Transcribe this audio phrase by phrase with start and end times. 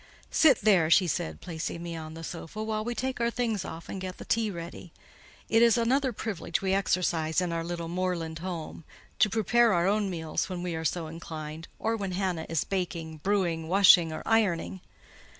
[0.31, 3.87] "Sit there," she said, placing me on the sofa, "while we take our things off
[3.87, 4.91] and get the tea ready;
[5.47, 10.49] it is another privilege we exercise in our little moorland home—to prepare our own meals
[10.49, 14.81] when we are so inclined, or when Hannah is baking, brewing, washing, or ironing."